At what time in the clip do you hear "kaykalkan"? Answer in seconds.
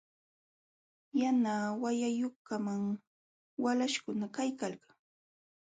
4.35-4.97